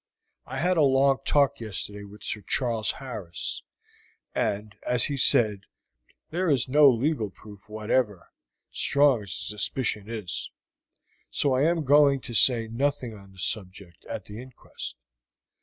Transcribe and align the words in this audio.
I 0.47 0.57
had 0.57 0.77
a 0.77 0.81
long 0.81 1.19
talk 1.25 1.59
yesterday 1.59 2.05
with 2.05 2.23
Sir 2.23 2.41
Charles 2.41 2.93
Harris, 2.93 3.61
and, 4.33 4.73
as 4.81 5.03
he 5.03 5.15
said, 5.15 5.61
there 6.31 6.49
is 6.49 6.67
no 6.67 6.89
legal 6.89 7.29
proof 7.29 7.69
whatever, 7.69 8.31
strong 8.71 9.21
as 9.21 9.29
the 9.29 9.59
suspicion 9.59 10.09
is; 10.09 10.49
so 11.29 11.53
I 11.53 11.65
am 11.69 11.83
going 11.85 12.19
to 12.21 12.33
say 12.33 12.67
nothing 12.67 13.13
on 13.13 13.31
the 13.31 13.37
subject 13.37 14.03
at 14.05 14.25
the 14.25 14.41
inquest. 14.41 14.95